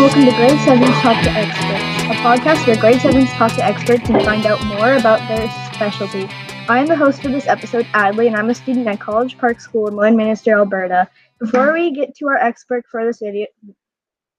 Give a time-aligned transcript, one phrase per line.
[0.00, 4.08] welcome to Grade 7's Talk to Experts, a podcast where Grade 7s talk to experts
[4.08, 6.26] and find out more about their specialty.
[6.70, 9.60] I am the host for this episode, Adley, and I'm a student at College Park
[9.60, 11.06] School in Lloydminster, Alberta.
[11.38, 13.46] Before we get to our expert for this video,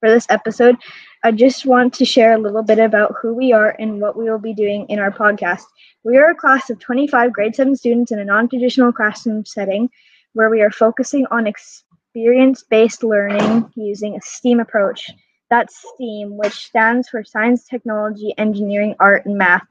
[0.00, 0.78] for this episode,
[1.22, 4.28] I just want to share a little bit about who we are and what we
[4.28, 5.62] will be doing in our podcast.
[6.02, 9.90] We are a class of 25 grade 7 students in a non traditional classroom setting
[10.32, 15.08] where we are focusing on experience based learning using a STEAM approach.
[15.52, 19.66] That's STEAM, which stands for Science, Technology, Engineering, Art, and Math.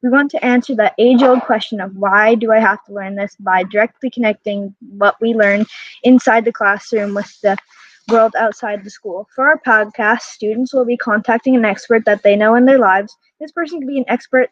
[0.00, 3.16] We want to answer that age old question of why do I have to learn
[3.16, 5.66] this by directly connecting what we learn
[6.04, 7.56] inside the classroom with the
[8.08, 9.28] world outside the school.
[9.34, 13.16] For our podcast, students will be contacting an expert that they know in their lives.
[13.40, 14.50] This person could be an expert,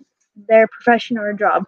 [0.49, 1.65] their profession, or a job,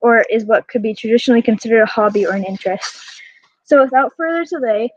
[0.00, 3.22] or is what could be traditionally considered a hobby or an interest.
[3.62, 4.90] So, without further delay,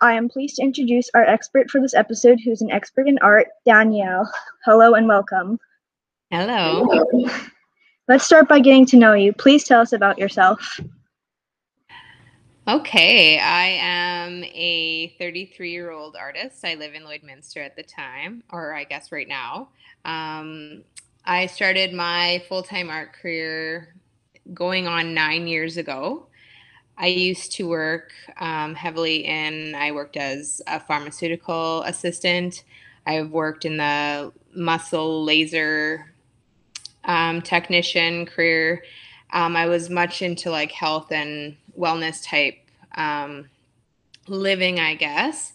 [0.00, 3.48] I am pleased to introduce our expert for this episode, who's an expert in art,
[3.66, 4.30] Danielle.
[4.64, 5.58] Hello and welcome.
[6.30, 6.88] Hello.
[8.06, 9.32] Let's start by getting to know you.
[9.32, 10.80] Please tell us about yourself.
[12.68, 16.64] Okay, I am a 33 year old artist.
[16.64, 19.70] I live in Lloydminster at the time, or I guess right now.
[20.04, 20.84] Um,
[21.24, 23.94] I started my full time art career
[24.54, 26.28] going on nine years ago.
[26.98, 32.64] I used to work um, heavily in, I worked as a pharmaceutical assistant.
[33.06, 36.12] I've worked in the muscle laser
[37.04, 38.82] um, technician career.
[39.32, 42.58] Um, I was much into like health and wellness type
[42.96, 43.48] um,
[44.26, 45.52] living, I guess.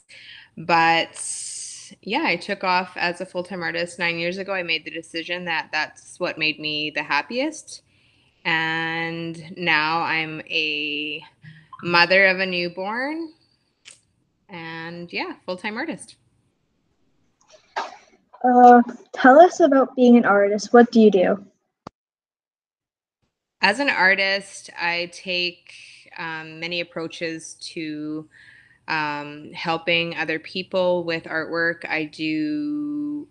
[0.58, 1.21] But
[2.02, 4.53] yeah, I took off as a full time artist nine years ago.
[4.53, 7.81] I made the decision that that's what made me the happiest.
[8.45, 11.23] And now I'm a
[11.81, 13.33] mother of a newborn
[14.49, 16.15] and yeah, full time artist.
[18.43, 18.81] Uh,
[19.14, 20.73] tell us about being an artist.
[20.73, 21.45] What do you do?
[23.61, 25.73] As an artist, I take
[26.17, 28.27] um, many approaches to
[28.89, 31.89] um, helping other people with artwork.
[31.89, 33.27] I do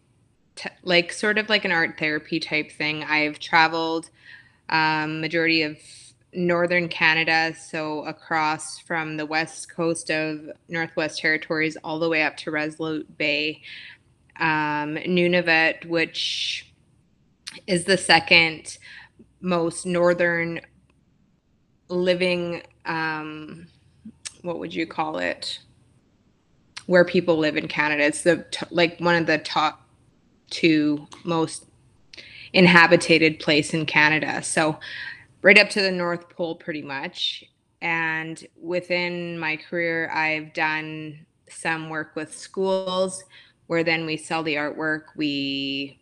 [0.56, 3.04] t- like sort of like an art therapy type thing.
[3.04, 4.08] I've traveled
[4.72, 5.78] um, majority of
[6.34, 12.36] northern Canada, so across from the west coast of Northwest Territories all the way up
[12.38, 13.62] to Resolute Bay,
[14.40, 16.72] um, Nunavut, which
[17.66, 18.78] is the second
[19.40, 20.60] most northern
[21.88, 23.66] living um,
[24.40, 25.58] what would you call it
[26.86, 28.02] where people live in canada.
[28.04, 29.86] It's the t- like one of the top
[30.50, 31.66] two most
[32.52, 34.42] inhabited place in canada.
[34.42, 34.78] So
[35.42, 37.44] right up to the north pole pretty much.
[37.80, 43.24] And within my career i've done some work with schools
[43.66, 45.98] where then we sell the artwork we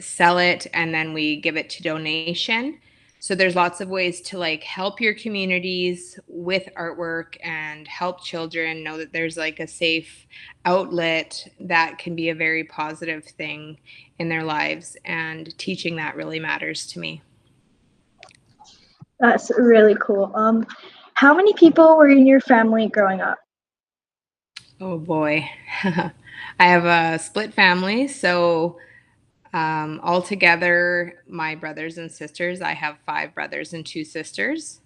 [0.00, 2.80] sell it and then we give it to donation.
[3.20, 8.84] So there's lots of ways to like help your communities with artwork and help children
[8.84, 10.26] know that there's like a safe
[10.64, 13.78] outlet that can be a very positive thing
[14.18, 17.22] in their lives and teaching that really matters to me
[19.20, 20.66] that's really cool um
[21.14, 23.38] how many people were in your family growing up
[24.80, 25.48] oh boy
[25.84, 26.12] i
[26.58, 28.76] have a split family so
[29.52, 34.80] um, altogether, my brothers and sisters, I have five brothers and two sisters.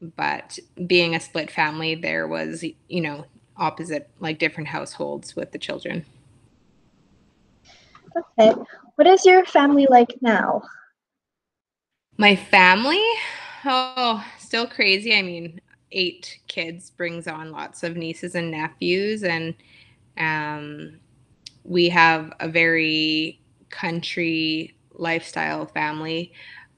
[0.00, 3.26] But being a split family, there was, you know,
[3.56, 6.04] opposite, like different households with the children.
[8.16, 8.52] Okay.
[8.96, 10.62] What is your family like now?
[12.16, 13.02] My family?
[13.64, 15.16] Oh, still crazy.
[15.16, 15.60] I mean,
[15.90, 19.54] eight kids brings on lots of nieces and nephews, and
[20.16, 21.00] um,
[21.64, 26.32] we have a very country lifestyle family.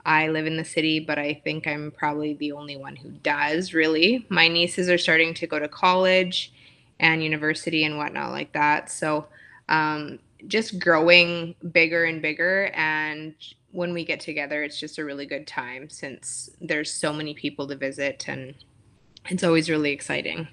[0.07, 3.75] I live in the city, but I think I'm probably the only one who does
[3.75, 4.25] really.
[4.31, 6.53] My nieces are starting to go to college
[7.01, 8.91] and university and whatnot like that.
[8.91, 9.27] So,
[9.69, 12.71] um, just growing bigger and bigger.
[12.75, 13.35] And
[13.73, 17.67] when we get together, it's just a really good time since there's so many people
[17.69, 18.55] to visit and
[19.29, 20.49] it's always really exciting.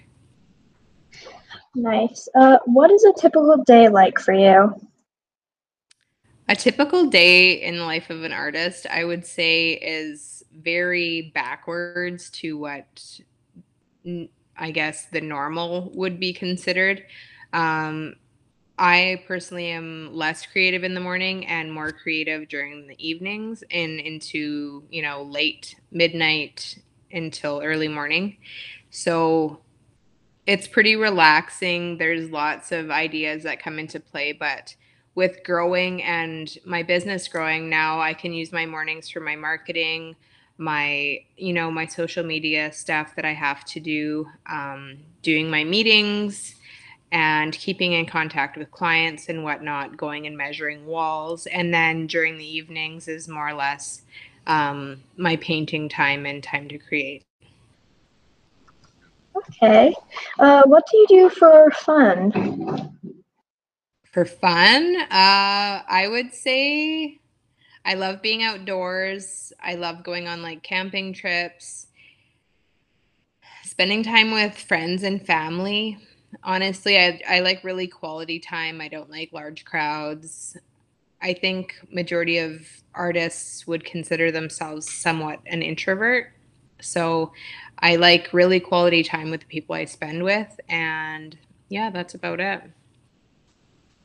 [1.76, 2.28] Nice.
[2.36, 4.74] Uh, what is a typical day like for you?
[6.50, 12.30] A typical day in the life of an artist, I would say, is very backwards
[12.32, 13.20] to what
[14.58, 17.06] I guess the normal would be considered.
[17.54, 18.16] Um,
[18.84, 23.98] I personally am less creative in the morning and more creative during the evenings and
[23.98, 28.36] into, you know, late midnight until early morning.
[28.90, 29.62] So
[30.46, 31.98] it's pretty relaxing.
[31.98, 34.76] There's lots of ideas that come into play, but
[35.16, 40.18] with growing and my business growing now, I can use my mornings for my marketing,
[40.58, 45.64] my you know my social media stuff that I have to do, um, doing my
[45.64, 46.56] meetings
[47.14, 52.40] and keeping in contact with clients and whatnot, going and measuring walls, and then during
[52.40, 54.02] the evenings is more or less
[54.48, 57.24] um, my painting time and time to create.
[59.36, 59.96] Okay.
[60.40, 62.98] Uh, what do you do for fun?
[64.06, 65.06] For fun, uh,
[65.88, 67.20] I would say
[67.86, 69.54] I love being outdoors.
[69.62, 71.88] I love going on like camping trips,
[73.64, 76.00] spending time with friends and family.
[76.44, 78.82] Honestly, I, I like really quality time.
[78.82, 80.58] I don't like large crowds.
[81.22, 86.32] I think majority of artists would consider themselves somewhat an introvert.
[86.82, 87.32] So
[87.80, 90.60] I like really quality time with the people I spend with.
[90.70, 91.38] And
[91.70, 92.62] yeah, that's about it.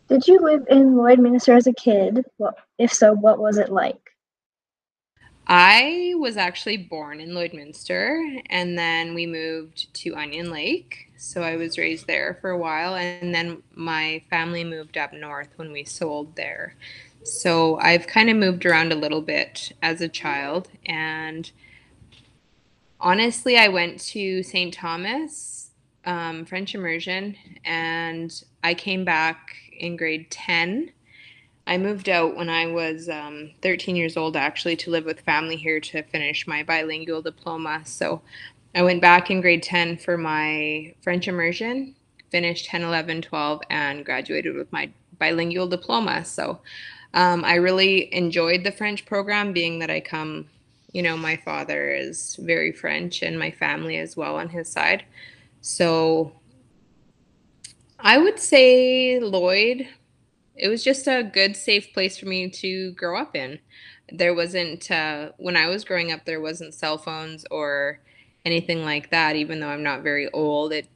[0.09, 2.25] Did you live in Lloydminster as a kid?
[2.39, 4.11] Well, if so, what was it like?
[5.47, 11.07] I was actually born in Lloydminster and then we moved to Onion Lake.
[11.19, 15.49] So I was raised there for a while and then my family moved up north
[15.56, 16.75] when we sold there.
[17.25, 21.50] So I've kind of moved around a little bit as a child and
[23.00, 24.73] honestly, I went to St.
[24.73, 25.70] Thomas
[26.05, 30.91] um, French immersion, and I came back in grade 10.
[31.67, 35.56] I moved out when I was um, 13 years old, actually, to live with family
[35.56, 37.82] here to finish my bilingual diploma.
[37.85, 38.23] So
[38.75, 41.94] I went back in grade 10 for my French immersion,
[42.31, 46.25] finished 10, 11, 12, and graduated with my bilingual diploma.
[46.25, 46.61] So
[47.15, 50.47] um, I really enjoyed the French program, being that I come
[50.93, 55.05] you know, my father is very French and my family as well on his side.
[55.61, 56.32] So
[57.99, 59.87] I would say Lloyd,
[60.56, 63.59] it was just a good, safe place for me to grow up in.
[64.11, 68.00] There wasn't, uh, when I was growing up, there wasn't cell phones or
[68.49, 70.73] anything like that, even though I'm not very old.
[70.73, 70.89] It,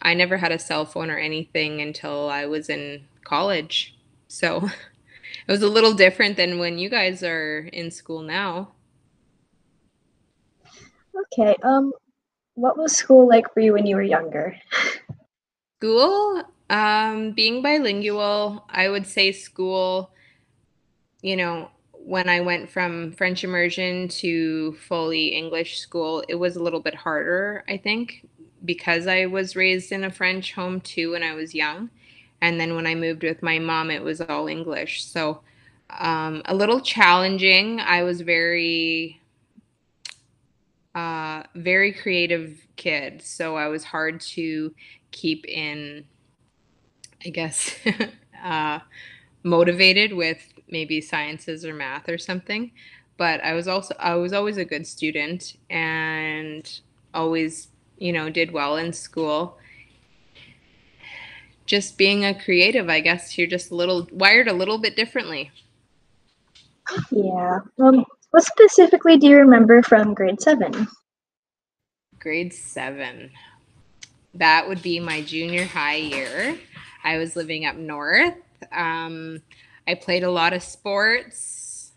[0.00, 3.94] I never had a cell phone or anything until I was in college.
[4.28, 4.64] So
[5.46, 8.72] it was a little different than when you guys are in school now.
[11.14, 11.54] Okay.
[11.62, 11.92] Um,
[12.54, 14.56] what was school like for you when you were younger?
[15.78, 20.10] School, um, being bilingual, I would say school,
[21.20, 21.70] you know,
[22.06, 26.94] when I went from French immersion to fully English school, it was a little bit
[26.94, 28.24] harder, I think,
[28.64, 31.90] because I was raised in a French home too when I was young.
[32.40, 35.04] And then when I moved with my mom, it was all English.
[35.04, 35.40] So
[35.90, 37.80] um, a little challenging.
[37.80, 39.20] I was very
[40.94, 44.72] uh, very creative kid, so I was hard to
[45.10, 46.04] keep in,
[47.24, 47.74] I guess,
[48.44, 48.78] uh,
[49.46, 52.72] motivated with maybe sciences or math or something.
[53.16, 56.68] But I was also I was always a good student and
[57.14, 59.56] always you know did well in school.
[61.64, 65.50] Just being a creative, I guess you're just a little wired a little bit differently.
[67.10, 67.60] Yeah.
[67.80, 70.86] Um, what specifically do you remember from grade seven?
[72.20, 73.30] Grade seven.
[74.34, 76.58] That would be my junior high year.
[77.02, 78.34] I was living up north.
[78.72, 79.42] Um,
[79.86, 81.92] I played a lot of sports.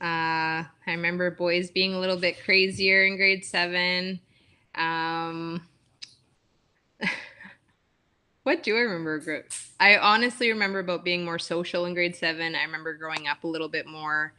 [0.00, 4.20] Uh, I remember boys being a little bit crazier in grade seven.
[4.74, 5.62] Um,
[8.44, 9.44] what do I remember?
[9.80, 12.54] I honestly remember about being more social in grade seven.
[12.54, 14.34] I remember growing up a little bit more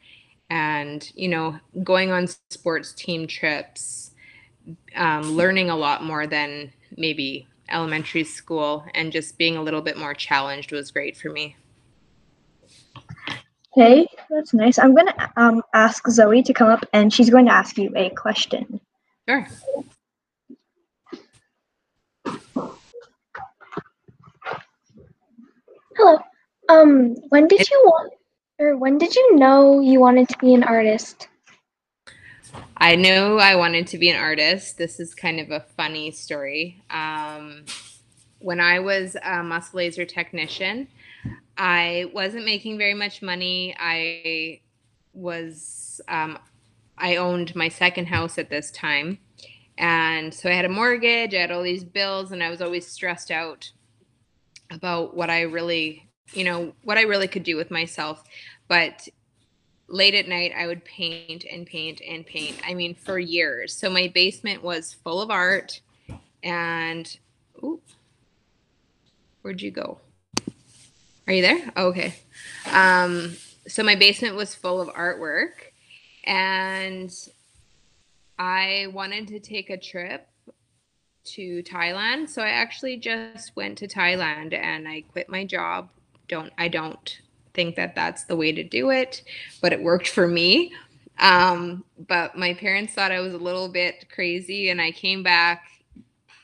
[0.50, 4.12] and you know going on sports team trips
[4.96, 9.98] um, learning a lot more than maybe elementary school and just being a little bit
[9.98, 11.56] more challenged was great for me.
[13.74, 14.78] Hey that's nice.
[14.78, 17.92] I'm going to um, ask zoe to come up and she's going to ask you
[17.96, 18.82] a question.
[19.28, 19.48] Sure.
[25.96, 26.20] Hello.
[26.68, 28.14] Um when did you want
[28.60, 31.29] or when did you know you wanted to be an artist?
[32.80, 34.78] I knew I wanted to be an artist.
[34.78, 36.82] This is kind of a funny story.
[36.90, 37.66] Um,
[38.40, 40.88] when I was a muscle laser technician,
[41.58, 43.76] I wasn't making very much money.
[43.78, 44.62] I
[45.14, 46.40] was, um,
[46.98, 49.20] I owned my second house at this time.
[49.78, 52.88] And so I had a mortgage, I had all these bills, and I was always
[52.88, 53.72] stressed out
[54.72, 58.24] about what I really you know, what I really could do with myself.
[58.68, 59.08] But
[59.90, 62.58] late at night, I would paint and paint and paint.
[62.66, 63.76] I mean, for years.
[63.76, 65.82] So my basement was full of art.
[66.44, 67.18] And
[67.64, 67.82] Ooh.
[69.42, 70.00] Where'd you go?
[71.28, 71.72] Are you there?
[71.76, 72.16] Oh, okay.
[72.72, 73.36] Um,
[73.68, 75.52] so my basement was full of artwork
[76.24, 77.12] and
[78.38, 80.28] I wanted to take a trip
[81.26, 82.30] to Thailand.
[82.30, 85.90] So I actually just went to Thailand and I quit my job.
[86.28, 87.20] Don't I don't
[87.54, 89.24] think that that's the way to do it,
[89.62, 90.74] but it worked for me.
[91.20, 95.66] Um, but my parents thought I was a little bit crazy and I came back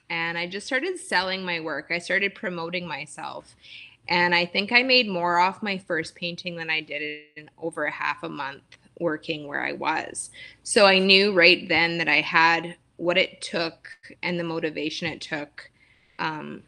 [0.10, 1.88] and I just started selling my work.
[1.90, 3.56] I started promoting myself.
[4.08, 7.86] And I think I made more off my first painting than I did in over
[7.86, 8.64] a half a month
[9.00, 10.30] working where I was.
[10.64, 13.90] So I knew right then that I had what it took
[14.22, 15.70] and the motivation it took
[16.20, 16.64] um,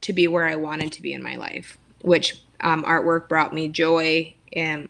[0.00, 3.68] to be where I wanted to be in my life, which um, artwork brought me
[3.68, 4.88] joy and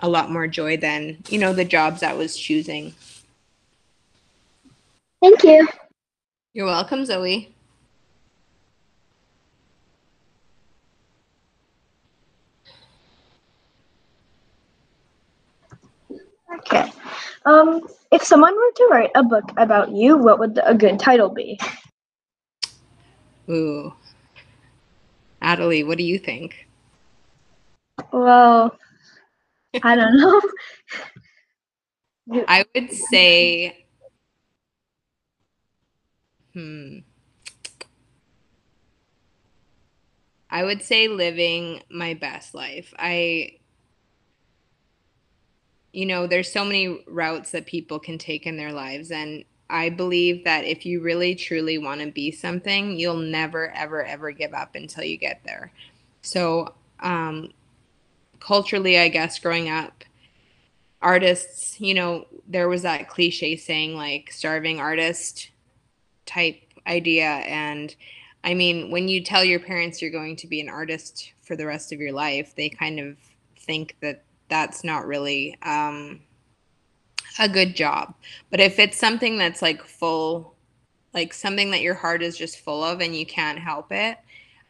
[0.00, 2.94] a lot more joy than, you know, the jobs I was choosing.
[5.20, 5.66] Thank you.
[6.52, 7.52] You're welcome, Zoe.
[16.58, 16.92] Okay.
[17.44, 21.28] Um, if someone were to write a book about you, what would a good title
[21.28, 21.58] be?
[23.50, 23.92] Ooh.
[25.42, 26.67] Adelie, what do you think?
[28.12, 28.78] Well,
[29.82, 30.40] I don't know.
[32.48, 33.86] I would say,
[36.52, 36.98] hmm.
[40.50, 42.94] I would say living my best life.
[42.98, 43.58] I
[45.92, 49.10] you know, there's so many routes that people can take in their lives.
[49.10, 54.04] And I believe that if you really truly want to be something, you'll never, ever,
[54.04, 55.72] ever give up until you get there.
[56.22, 57.52] So, um,
[58.40, 60.04] culturally, I guess, growing up,
[61.00, 65.50] artists, you know, there was that cliche saying like starving artist
[66.26, 67.26] type idea.
[67.26, 67.94] And
[68.44, 71.66] I mean, when you tell your parents you're going to be an artist for the
[71.66, 73.16] rest of your life, they kind of
[73.58, 76.20] think that that's not really um,
[77.38, 78.14] a good job.
[78.50, 80.54] But if it's something that's like full,
[81.12, 84.18] like something that your heart is just full of and you can't help it,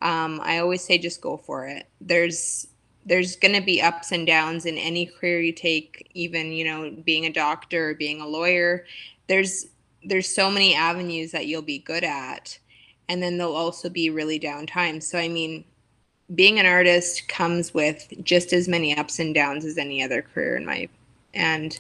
[0.01, 1.87] um, I always say just go for it.
[2.01, 2.69] There's
[3.07, 6.91] there's going to be ups and downs in any career you take, even you know
[7.05, 8.85] being a doctor, being a lawyer.
[9.27, 9.67] There's
[10.05, 12.59] there's so many avenues that you'll be good at,
[13.09, 15.07] and then there'll also be really down times.
[15.07, 15.65] So I mean,
[16.35, 20.57] being an artist comes with just as many ups and downs as any other career
[20.57, 20.89] in my
[21.35, 21.79] and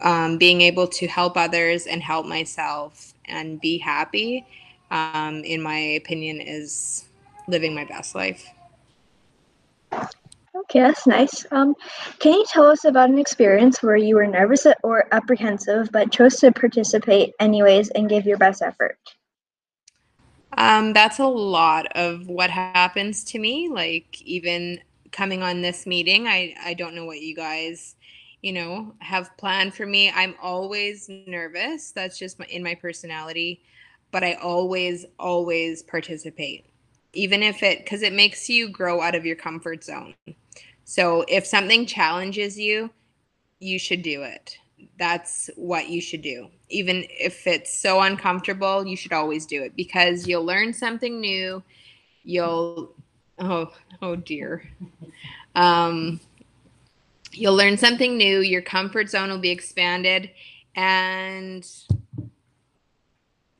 [0.00, 4.44] um, being able to help others and help myself and be happy
[4.90, 7.08] um, in my opinion is
[7.48, 8.46] living my best life
[10.62, 11.74] okay that's nice um,
[12.18, 16.36] can you tell us about an experience where you were nervous or apprehensive but chose
[16.36, 18.98] to participate anyways and give your best effort
[20.56, 23.68] um, that's a lot of what happens to me.
[23.70, 27.96] Like even coming on this meeting, I I don't know what you guys,
[28.42, 30.10] you know, have planned for me.
[30.10, 31.92] I'm always nervous.
[31.92, 33.62] That's just my, in my personality,
[34.10, 36.71] but I always always participate.
[37.12, 40.14] Even if it cuz it makes you grow out of your comfort zone.
[40.84, 42.90] So if something challenges you,
[43.60, 44.58] you should do it
[44.98, 46.48] that's what you should do.
[46.68, 51.62] Even if it's so uncomfortable, you should always do it because you'll learn something new.
[52.24, 52.94] You'll
[53.38, 54.68] oh oh dear.
[55.54, 56.20] Um,
[57.32, 58.40] you'll learn something new.
[58.40, 60.30] Your comfort zone will be expanded,
[60.76, 61.68] and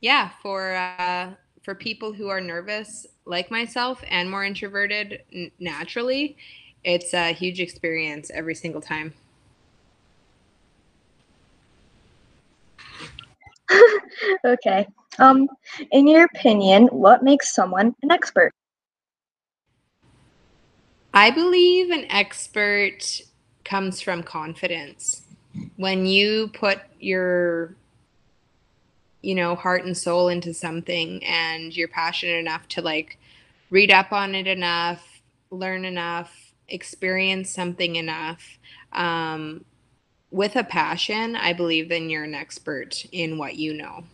[0.00, 1.32] yeah, for uh,
[1.62, 6.36] for people who are nervous like myself and more introverted n- naturally,
[6.84, 9.14] it's a huge experience every single time.
[14.44, 14.86] okay.
[15.18, 15.48] Um,
[15.90, 18.52] in your opinion, what makes someone an expert?
[21.14, 23.20] I believe an expert
[23.64, 25.22] comes from confidence.
[25.76, 27.76] When you put your
[29.22, 33.18] you know, heart and soul into something and you're passionate enough to like
[33.70, 38.58] read up on it enough, learn enough, experience something enough,
[38.92, 39.64] um,
[40.30, 44.04] with a passion, I believe then you're an expert in what you know.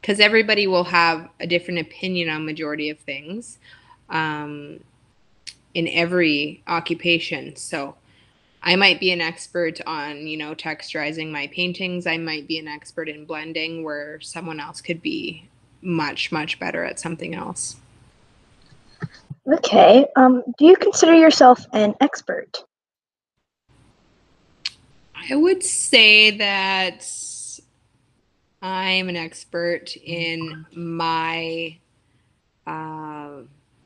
[0.00, 3.58] Because everybody will have a different opinion on majority of things
[4.10, 4.80] um,
[5.74, 7.56] in every occupation.
[7.56, 7.94] So
[8.62, 12.06] I might be an expert on, you know, texturizing my paintings.
[12.06, 15.48] I might be an expert in blending where someone else could be
[15.80, 17.76] much, much better at something else.
[19.46, 20.06] Okay.
[20.16, 22.64] Um, do you consider yourself an expert?
[25.30, 27.06] I would say that
[28.60, 31.78] I'm an expert in my
[32.66, 33.42] uh,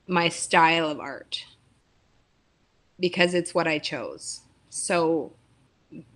[0.09, 1.45] my style of art
[2.99, 4.41] because it's what I chose.
[4.75, 5.33] So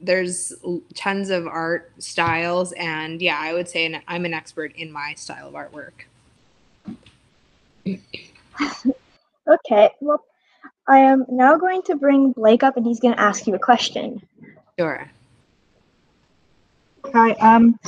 [0.01, 0.55] there's
[0.95, 5.49] tons of art styles and yeah i would say i'm an expert in my style
[5.49, 6.07] of artwork.
[9.49, 10.25] Okay well
[10.89, 13.59] i am now going to bring blake up and he's going to ask you a
[13.59, 14.21] question.
[14.79, 15.09] Sure.
[17.13, 17.79] Hi um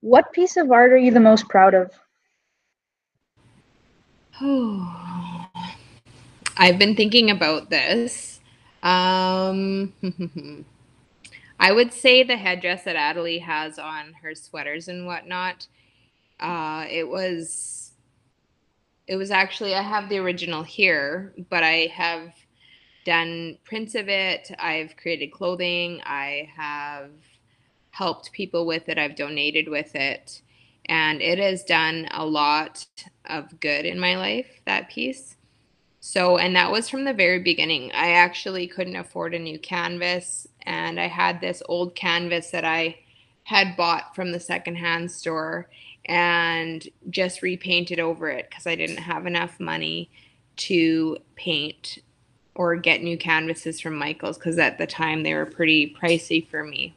[0.00, 1.92] what piece of art are you the most proud of?
[4.42, 5.46] Oh
[6.56, 8.33] i've been thinking about this
[8.84, 9.92] um
[11.58, 15.66] I would say the headdress that Adelie has on her sweaters and whatnot.
[16.40, 17.92] Uh, it was,
[19.06, 22.34] it was actually I have the original here, but I have
[23.04, 24.50] done prints of it.
[24.58, 26.00] I've created clothing.
[26.04, 27.10] I have
[27.90, 28.98] helped people with it.
[28.98, 30.42] I've donated with it,
[30.86, 32.86] and it has done a lot
[33.26, 34.60] of good in my life.
[34.66, 35.33] That piece.
[36.06, 37.90] So, and that was from the very beginning.
[37.92, 42.98] I actually couldn't afford a new canvas, and I had this old canvas that I
[43.44, 45.70] had bought from the secondhand store
[46.04, 50.10] and just repainted over it because I didn't have enough money
[50.56, 52.00] to paint
[52.54, 56.62] or get new canvases from Michaels because at the time they were pretty pricey for
[56.62, 56.94] me.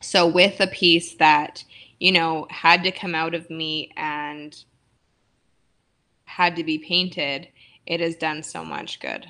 [0.00, 1.64] So, with a piece that,
[1.98, 4.56] you know, had to come out of me and
[6.26, 7.48] had to be painted,
[7.86, 9.26] it has done so much good.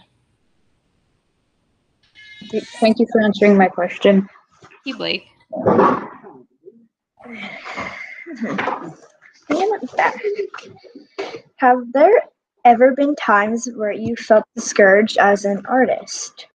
[2.81, 4.29] Thank you for answering my question.
[4.85, 5.27] You, Blake.
[11.57, 12.23] Have there
[12.65, 16.47] ever been times where you felt discouraged as an artist?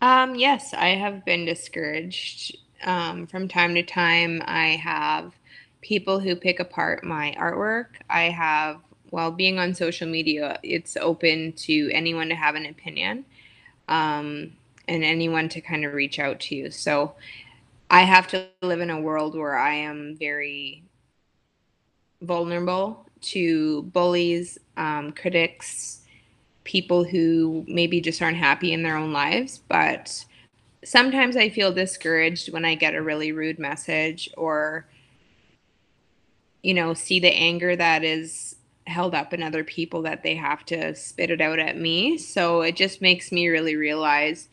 [0.00, 2.56] Um, yes, I have been discouraged.
[2.82, 5.32] Um, from time to time, I have
[5.80, 7.86] people who pick apart my artwork.
[8.10, 8.80] I have
[9.12, 13.26] while being on social media, it's open to anyone to have an opinion
[13.86, 14.50] um,
[14.88, 16.70] and anyone to kind of reach out to you.
[16.70, 17.12] So
[17.90, 20.82] I have to live in a world where I am very
[22.22, 26.00] vulnerable to bullies, um, critics,
[26.64, 29.60] people who maybe just aren't happy in their own lives.
[29.68, 30.24] But
[30.84, 34.86] sometimes I feel discouraged when I get a really rude message or,
[36.62, 38.51] you know, see the anger that is
[38.86, 42.18] held up in other people that they have to spit it out at me.
[42.18, 44.48] So it just makes me really realize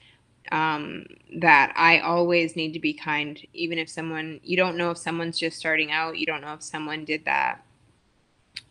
[0.51, 1.05] um,
[1.37, 5.37] that I always need to be kind, even if someone, you don't know if someone's
[5.37, 7.63] just starting out, you don't know if someone did that,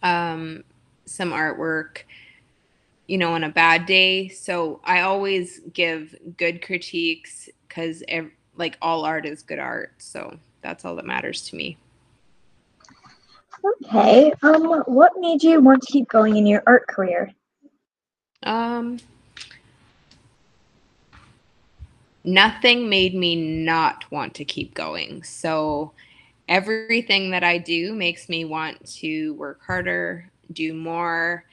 [0.02, 0.64] um,
[1.04, 2.02] some artwork,
[3.06, 4.28] you know, on a bad day.
[4.28, 8.02] So I always give good critiques because
[8.56, 9.92] like all art is good art.
[9.98, 11.78] So that's all that matters to me.
[13.64, 14.32] Okay.
[14.42, 17.32] Um, what made you want to keep going in your art career?
[18.42, 18.98] Um,
[22.24, 25.22] nothing made me not want to keep going.
[25.22, 25.92] So
[26.48, 31.44] everything that I do makes me want to work harder, do more,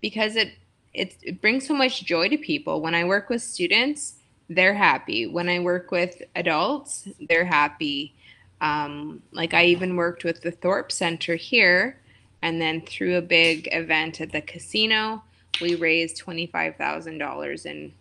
[0.00, 0.52] because it
[0.94, 2.82] it, it brings so much joy to people.
[2.82, 4.16] When I work with students,
[4.50, 5.26] they're happy.
[5.26, 8.14] When I work with adults, they're happy.
[8.62, 11.98] Um, like I even worked with the Thorpe Center here,
[12.40, 15.22] and then through a big event at the casino,
[15.60, 17.92] we raised twenty five thousand dollars in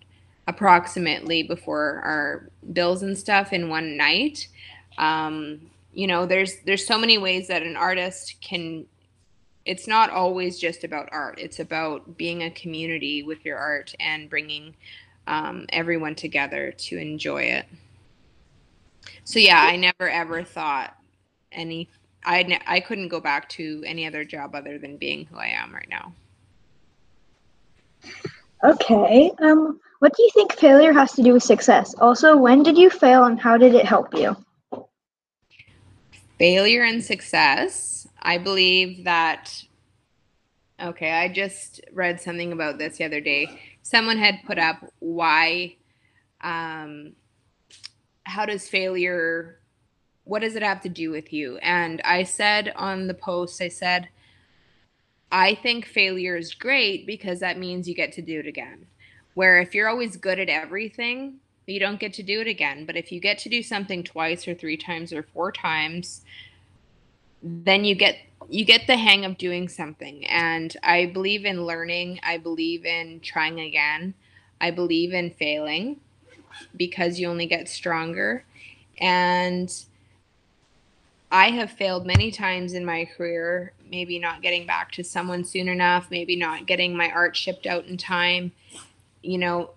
[0.47, 4.47] approximately before our bills and stuff in one night.
[4.97, 5.61] Um,
[5.93, 8.85] you know, there's there's so many ways that an artist can.
[9.65, 11.39] It's not always just about art.
[11.39, 14.75] It's about being a community with your art and bringing
[15.27, 17.65] um, everyone together to enjoy it.
[19.23, 20.95] So yeah, I never ever thought
[21.51, 21.89] any.
[22.23, 25.47] I ne- I couldn't go back to any other job other than being who I
[25.47, 26.13] am right now.
[28.63, 29.31] Okay.
[29.39, 31.95] Um, what do you think failure has to do with success?
[31.95, 34.35] Also, when did you fail and how did it help you?
[36.37, 38.07] Failure and success.
[38.21, 39.63] I believe that.
[40.81, 43.47] Okay, I just read something about this the other day.
[43.83, 45.75] Someone had put up why
[46.41, 47.13] um,
[48.31, 49.57] how does failure
[50.23, 51.57] what does it have to do with you?
[51.57, 54.07] And i said on the post i said
[55.31, 58.87] i think failure is great because that means you get to do it again.
[59.33, 62.85] Where if you're always good at everything you don't get to do it again.
[62.85, 66.21] But if you get to do something twice or three times or four times
[67.43, 68.17] then you get
[68.49, 70.25] you get the hang of doing something.
[70.27, 72.21] And i believe in learning.
[72.23, 74.13] I believe in trying again.
[74.61, 75.99] I believe in failing
[76.75, 78.43] because you only get stronger.
[78.99, 79.73] And
[81.31, 85.69] I have failed many times in my career, maybe not getting back to someone soon
[85.69, 88.51] enough, maybe not getting my art shipped out in time,
[89.21, 89.71] you know,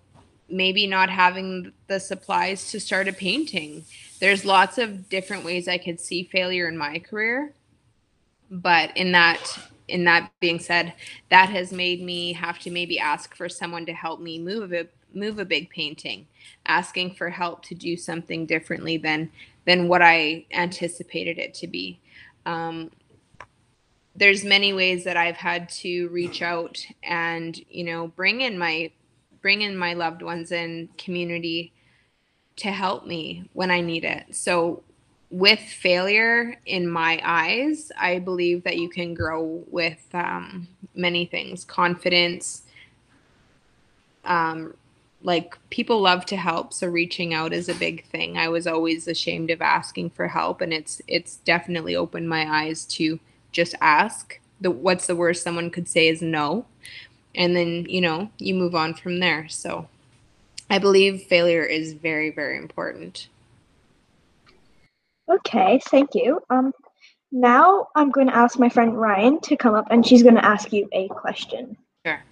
[0.49, 3.85] maybe not having the supplies to start a painting.
[4.21, 7.53] There's lots of different ways I could see failure in my career.
[8.51, 9.59] But in that
[9.89, 10.95] in that being said,
[11.29, 14.87] that has made me have to maybe ask for someone to help me move a
[15.14, 16.27] move a big painting,
[16.66, 19.31] asking for help to do something differently than
[19.64, 21.98] than what I anticipated it to be.
[22.44, 22.90] Um,
[24.16, 28.90] there's many ways that I've had to reach out and you know bring in my
[29.40, 31.72] bring in my loved ones and community
[32.57, 34.35] to help me when I need it.
[34.35, 34.83] So
[35.31, 41.64] with failure in my eyes, I believe that you can grow with um, many things,
[41.64, 42.62] confidence,
[44.24, 44.74] um,
[45.25, 48.37] like people love to help so reaching out is a big thing.
[48.37, 52.85] I was always ashamed of asking for help and it's it's definitely opened my eyes
[52.87, 53.19] to
[53.51, 54.39] just ask.
[54.61, 56.67] The what's the worst someone could say is no
[57.35, 59.49] and then you know you move on from there.
[59.49, 59.89] So
[60.71, 63.29] i believe failure is very very important.
[65.29, 66.41] Okay thank you.
[66.51, 66.73] Um
[67.33, 70.45] now i'm going to ask my friend ryan to come up and she's going to
[70.45, 72.23] ask you a question sure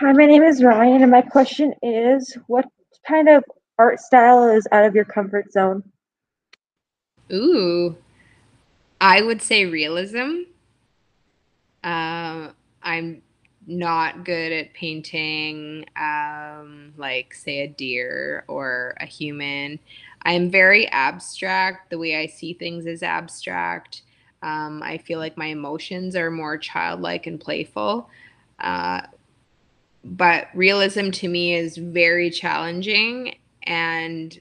[0.00, 2.64] Hi, my name is Ryan, and my question is what
[3.06, 3.44] kind of
[3.78, 5.82] art style is out of your comfort zone?
[7.30, 7.94] Ooh,
[8.98, 10.44] I would say realism.
[11.84, 13.20] Um, I'm
[13.66, 19.78] not good at painting, um, like, say, a deer or a human.
[20.22, 21.90] I'm very abstract.
[21.90, 24.00] The way I see things is abstract.
[24.42, 28.08] Um, I feel like my emotions are more childlike and playful.
[28.58, 29.02] Uh,
[30.04, 34.40] but realism to me is very challenging and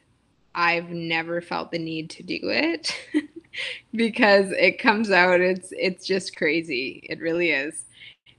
[0.55, 2.95] I've never felt the need to do it
[3.93, 7.05] because it comes out it's it's just crazy.
[7.09, 7.85] It really is.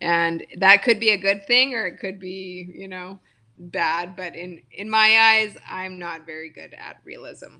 [0.00, 3.18] And that could be a good thing or it could be, you know,
[3.58, 7.56] bad, but in in my eyes I'm not very good at realism.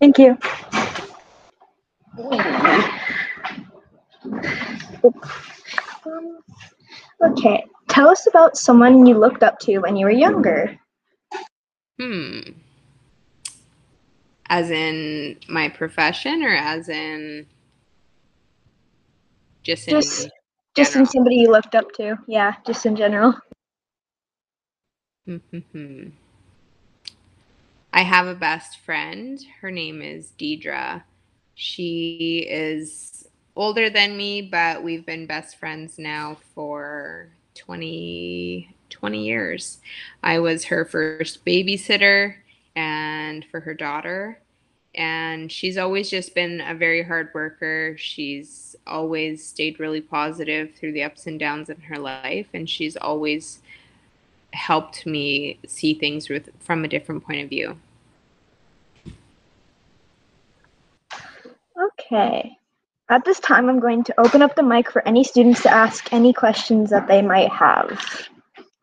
[0.00, 0.36] Thank you.
[7.22, 10.78] Okay, tell us about someone you looked up to when you were younger.
[11.98, 12.40] Hmm.
[14.46, 17.46] As in my profession or as in
[19.62, 20.28] just in Just
[20.76, 22.16] just in somebody you looked up to.
[22.26, 23.34] Yeah, just in general.
[25.26, 26.08] Hmm.
[27.92, 29.40] I have a best friend.
[29.60, 31.02] Her name is Deidre.
[31.54, 39.78] She is older than me, but we've been best friends now for 20, 20 years.
[40.22, 42.36] I was her first babysitter
[42.76, 44.38] and for her daughter.
[44.94, 47.96] And she's always just been a very hard worker.
[47.98, 52.46] She's always stayed really positive through the ups and downs in her life.
[52.54, 53.60] And she's always
[54.52, 57.76] helped me see things with from a different point of view.
[61.76, 62.56] Okay.
[63.10, 66.12] At this time, I'm going to open up the mic for any students to ask
[66.12, 68.28] any questions that they might have.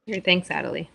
[0.06, 0.88] Here, thanks, Adelie.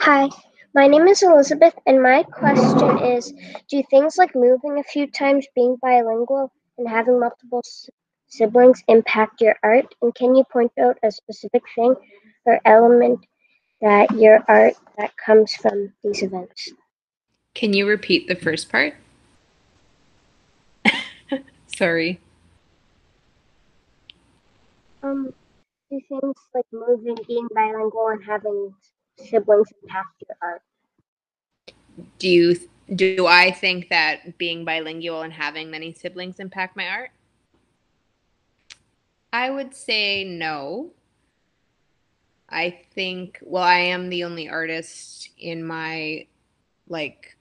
[0.00, 0.28] Hi,
[0.74, 3.32] my name is Elizabeth, and my question is
[3.68, 7.88] Do things like moving a few times, being bilingual, and having multiple s-
[8.32, 9.94] siblings impact your art?
[10.00, 11.94] And can you point out a specific thing
[12.46, 13.20] or element
[13.80, 16.70] that your art that comes from these events?
[17.54, 18.94] Can you repeat the first part?
[21.66, 22.20] Sorry.
[25.02, 25.34] Um,
[25.90, 28.72] do things like moving, being bilingual, and having
[29.18, 30.62] siblings impact your art?
[32.18, 32.56] Do you
[32.94, 37.10] do I think that being bilingual and having many siblings impact my art?
[39.32, 40.92] I would say no.
[42.48, 46.26] I think well I am the only artist in my
[46.86, 47.36] like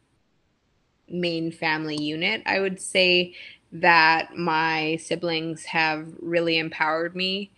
[1.10, 2.42] main family unit.
[2.46, 3.36] I would say
[3.74, 7.52] that my siblings have really empowered me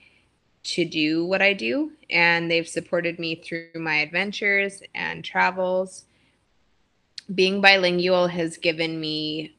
[0.63, 6.05] to do what I do, and they've supported me through my adventures and travels.
[7.33, 9.55] Being bilingual has given me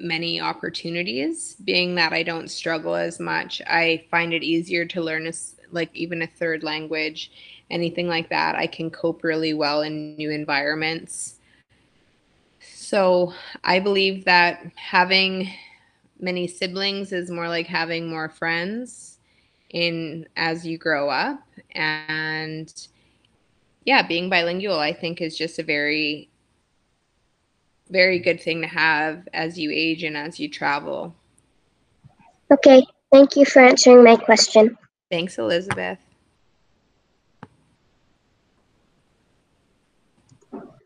[0.00, 3.60] many opportunities, being that I don't struggle as much.
[3.66, 5.32] I find it easier to learn a
[5.70, 7.30] like even a third language,
[7.70, 8.54] anything like that.
[8.54, 11.38] I can cope really well in new environments.
[12.60, 13.34] So
[13.64, 15.50] I believe that having
[16.20, 19.18] many siblings is more like having more friends
[19.70, 21.40] in as you grow up
[21.72, 22.88] and
[23.84, 26.28] yeah being bilingual i think is just a very
[27.90, 31.14] very good thing to have as you age and as you travel
[32.50, 34.76] Okay, thank you for answering my question.
[35.10, 35.98] thanks elizabeth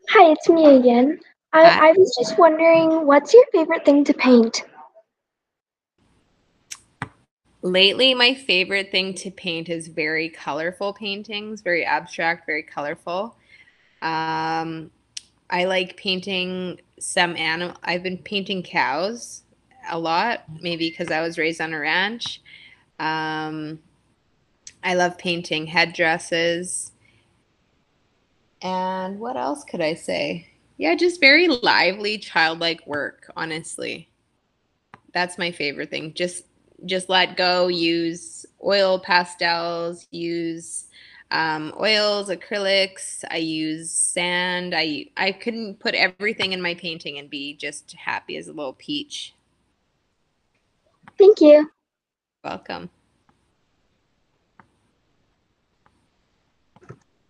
[0.09, 1.19] Hi, it's me again.
[1.53, 4.63] I, I was just wondering, what's your favorite thing to paint?
[7.63, 13.37] lately my favorite thing to paint is very colorful paintings very abstract very colorful
[14.01, 14.91] um,
[15.49, 19.43] i like painting some animal i've been painting cows
[19.89, 22.41] a lot maybe because i was raised on a ranch.
[22.99, 23.79] Um,
[24.83, 26.91] i love painting headdresses.
[28.61, 30.47] And what else could i say?
[30.77, 34.09] Yeah just very lively childlike work honestly.
[35.13, 36.13] That's my favorite thing.
[36.13, 36.45] Just
[36.85, 40.87] just let go use oil pastels use
[41.33, 47.29] um, oils acrylics i use sand i i couldn't put everything in my painting and
[47.29, 49.33] be just happy as a little peach
[51.17, 51.69] Thank you.
[52.43, 52.89] welcome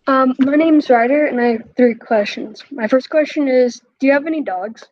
[0.06, 2.62] Um, my name's Ryder, and I have three questions.
[2.70, 4.84] My first question is, do you have any dogs?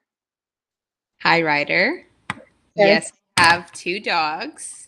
[1.20, 2.04] hi ryder
[2.74, 4.81] yes I have two dogs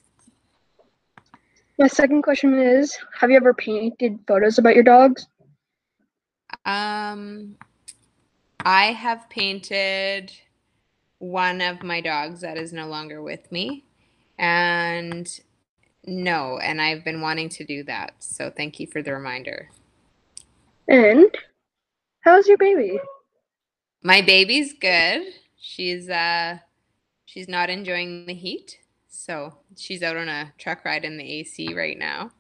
[1.78, 5.26] My second question is, have you ever painted photos about your dogs?
[6.66, 7.56] um
[8.64, 10.32] i have painted
[11.18, 13.84] one of my dogs that is no longer with me
[14.38, 15.40] and
[16.06, 19.68] no and i've been wanting to do that so thank you for the reminder
[20.86, 21.26] And
[22.20, 22.98] how's your baby?
[24.02, 25.22] My baby's good.
[25.58, 26.58] She's uh
[27.24, 28.78] she's not enjoying the heat.
[29.14, 32.32] So she's out on a truck ride in the AC right now.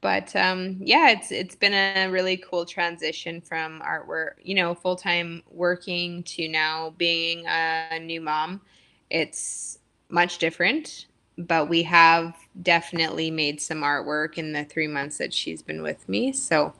[0.00, 5.42] But um yeah, it's it's been a really cool transition from artwork, you know, full-time
[5.50, 8.60] working to now being a new mom.
[9.10, 15.34] It's much different, but we have definitely made some artwork in the 3 months that
[15.34, 16.32] she's been with me.
[16.32, 16.74] So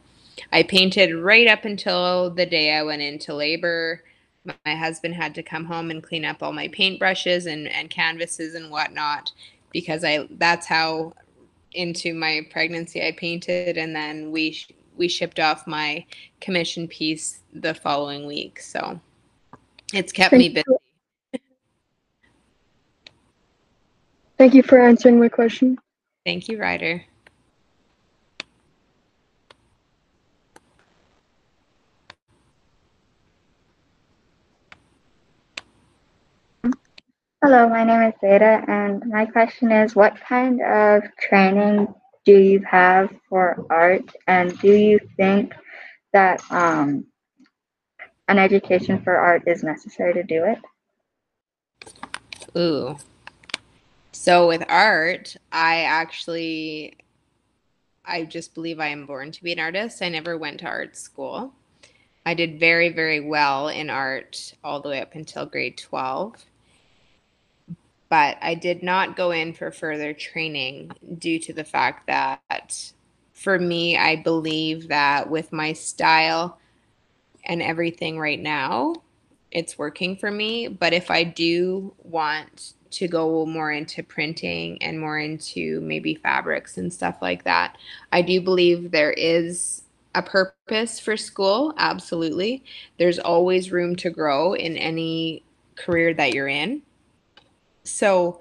[0.53, 4.05] I painted right up until the day I went into labor.
[4.65, 8.55] My husband had to come home and clean up all my paintbrushes and, and canvases
[8.55, 9.33] and whatnot
[9.73, 11.13] because I that's how
[11.73, 16.05] into my pregnancy I painted and then we sh- we shipped off my
[16.41, 18.61] commission piece the following week.
[18.61, 19.01] So
[19.93, 20.65] it's kept me busy.
[24.39, 25.79] Thank you for answering my question.
[26.25, 27.05] Thank you, Ryder.
[37.41, 41.87] Hello, my name is Zeta, and my question is what kind of training
[42.25, 45.55] do you have for art, and do you think
[46.13, 47.07] that um,
[48.27, 50.59] an education for art is necessary to do it?
[52.59, 52.97] Ooh.
[54.11, 56.97] So with art, I actually
[58.05, 60.03] I just believe I am born to be an artist.
[60.03, 61.53] I never went to art school.
[62.27, 66.45] I did very, very well in art all the way up until grade 12.
[68.11, 72.93] But I did not go in for further training due to the fact that
[73.35, 76.59] for me, I believe that with my style
[77.45, 78.95] and everything right now,
[79.51, 80.69] it's working for me.
[80.69, 86.79] But if I do want to go more into printing and more into maybe fabrics
[86.79, 87.77] and stuff like that,
[88.13, 89.83] I do believe there is
[90.15, 91.75] a purpose for school.
[91.79, 92.65] Absolutely.
[92.99, 95.45] There's always room to grow in any
[95.77, 96.83] career that you're in.
[97.89, 98.41] So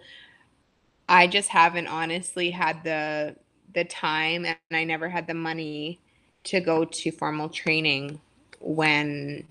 [1.09, 3.35] I just haven't honestly had the
[3.73, 5.99] the time and I never had the money
[6.45, 8.19] to go to formal training
[8.59, 9.45] when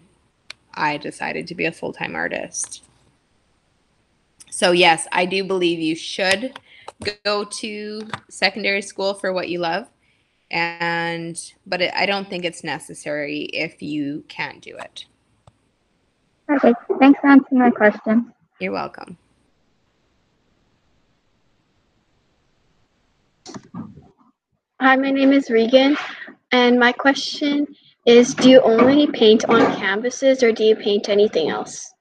[0.75, 2.83] I decided to be a full-time artist.
[4.51, 6.59] So yes, I do believe you should
[7.25, 9.89] go to secondary school for what you love
[10.51, 15.07] and but it, I don't think it's necessary if you can't do it.
[16.51, 18.33] Okay, thanks for answering my question.
[18.61, 19.19] You're welcome.
[24.79, 25.97] Hi, my name is Regan,
[26.53, 27.67] and my question
[28.05, 31.95] is Do you only paint on canvases or do you paint anything else?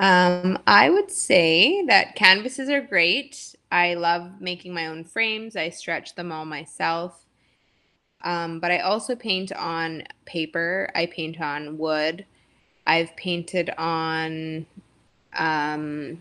[0.00, 3.54] Um, I would say that canvases are great.
[3.70, 5.56] I love making my own frames.
[5.56, 7.26] I stretch them all myself.
[8.24, 10.90] Um, but I also paint on paper.
[10.94, 12.24] I paint on wood.
[12.86, 14.64] I've painted on
[15.36, 16.18] um,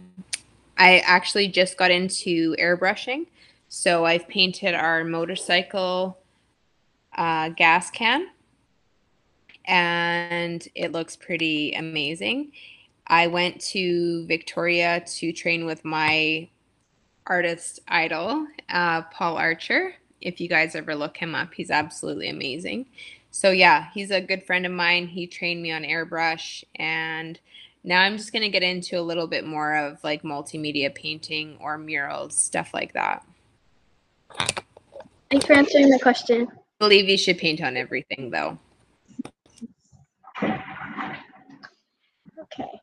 [0.77, 3.27] I actually just got into airbrushing.
[3.77, 6.17] So I've painted our motorcycle
[7.13, 8.29] uh, gas can
[9.65, 12.53] and it looks pretty amazing.
[13.05, 16.47] I went to Victoria to train with my
[17.27, 19.95] artist idol, uh, Paul Archer.
[20.21, 22.85] If you guys ever look him up, he's absolutely amazing.
[23.29, 25.07] So, yeah, he's a good friend of mine.
[25.07, 27.37] He trained me on airbrush, and
[27.83, 31.57] now I'm just going to get into a little bit more of like multimedia painting
[31.59, 33.25] or murals, stuff like that.
[35.29, 36.47] Thanks for answering the question.
[36.51, 38.57] I believe you should paint on everything, though.
[42.41, 42.81] Okay.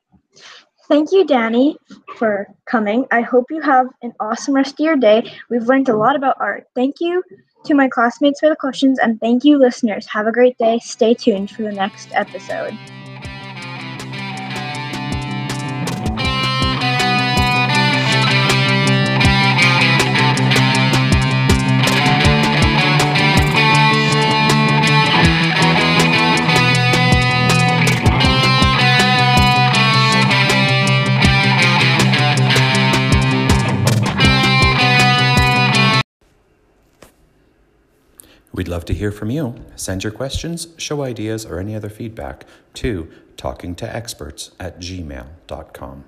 [0.88, 1.76] Thank you, Danny,
[2.16, 3.06] for coming.
[3.10, 5.32] I hope you have an awesome rest of your day.
[5.48, 6.66] We've learned a lot about art.
[6.74, 7.22] Thank you
[7.64, 10.06] to my classmates for the questions, and thank you, listeners.
[10.06, 10.78] Have a great day.
[10.80, 12.76] Stay tuned for the next episode.
[38.52, 39.54] We'd love to hear from you.
[39.76, 46.04] Send your questions, show ideas, or any other feedback to talkingtoexperts at gmail.com.